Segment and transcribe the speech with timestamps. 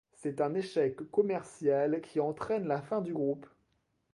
[0.15, 3.45] C’est un échec commercial qui entraîne la fin du groupe.